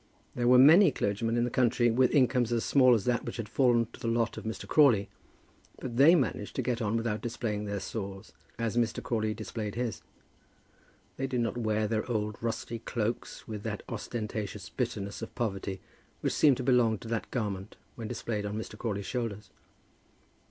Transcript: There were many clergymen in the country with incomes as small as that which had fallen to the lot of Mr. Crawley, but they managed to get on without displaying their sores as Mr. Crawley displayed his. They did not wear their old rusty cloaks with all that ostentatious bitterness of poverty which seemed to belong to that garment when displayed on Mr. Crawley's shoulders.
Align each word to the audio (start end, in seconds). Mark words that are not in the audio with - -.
There 0.33 0.47
were 0.47 0.57
many 0.57 0.89
clergymen 0.91 1.37
in 1.37 1.43
the 1.43 1.51
country 1.51 1.91
with 1.91 2.09
incomes 2.09 2.51
as 2.51 2.65
small 2.65 2.95
as 2.95 3.05
that 3.05 3.23
which 3.23 3.37
had 3.37 3.47
fallen 3.47 3.85
to 3.93 3.99
the 3.99 4.07
lot 4.07 4.35
of 4.35 4.45
Mr. 4.45 4.67
Crawley, 4.67 5.09
but 5.79 5.95
they 5.97 6.15
managed 6.15 6.55
to 6.55 6.63
get 6.63 6.81
on 6.81 6.97
without 6.97 7.21
displaying 7.21 7.65
their 7.65 7.79
sores 7.79 8.33
as 8.57 8.75
Mr. 8.77 9.03
Crawley 9.03 9.35
displayed 9.35 9.75
his. 9.75 10.01
They 11.17 11.27
did 11.27 11.41
not 11.41 11.55
wear 11.55 11.87
their 11.87 12.09
old 12.09 12.35
rusty 12.41 12.79
cloaks 12.79 13.47
with 13.47 13.63
all 13.63 13.73
that 13.73 13.83
ostentatious 13.89 14.69
bitterness 14.69 15.21
of 15.21 15.35
poverty 15.35 15.81
which 16.21 16.33
seemed 16.33 16.57
to 16.57 16.63
belong 16.63 16.97
to 16.97 17.07
that 17.09 17.29
garment 17.29 17.77
when 17.93 18.07
displayed 18.07 18.43
on 18.47 18.57
Mr. 18.57 18.75
Crawley's 18.79 19.05
shoulders. 19.05 19.51